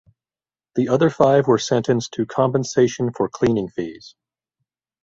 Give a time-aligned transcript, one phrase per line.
[0.73, 4.15] The other five were sentenced to compensation for cleaning fees.